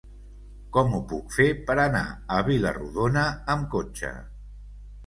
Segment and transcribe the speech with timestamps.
[0.77, 4.15] Com ho puc fer per anar a Vila-rodona amb cotxe?